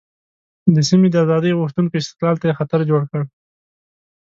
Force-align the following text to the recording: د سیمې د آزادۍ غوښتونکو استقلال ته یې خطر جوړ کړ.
د 0.73 0.75
سیمې 0.89 1.07
د 1.11 1.15
آزادۍ 1.23 1.51
غوښتونکو 1.61 1.93
استقلال 1.99 2.35
ته 2.39 2.45
یې 2.49 2.57
خطر 2.59 2.79
جوړ 2.89 3.01
کړ. 3.11 3.21